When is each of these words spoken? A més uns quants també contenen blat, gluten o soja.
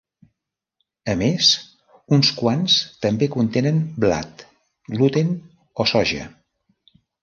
A 1.13 1.13
més 1.19 1.49
uns 2.17 2.33
quants 2.41 2.79
també 3.07 3.31
contenen 3.37 3.81
blat, 4.07 4.45
gluten 4.99 5.41
o 5.87 5.93
soja. 5.97 6.31